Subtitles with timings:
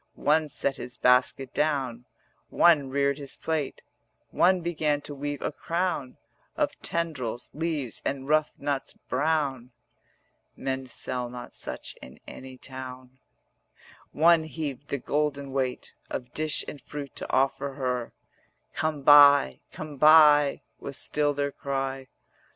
[0.15, 2.05] One set his basket down,
[2.49, 3.83] One reared his plate;
[4.31, 6.17] One began to weave a crown
[6.57, 9.69] Of tendrils, leaves, and rough nuts brown
[10.55, 13.19] 100 (Men sell not such in any town);
[14.11, 18.11] One heaved the golden weight Of dish and fruit to offer her:
[18.73, 22.07] 'Come buy, come buy,' was still their cry.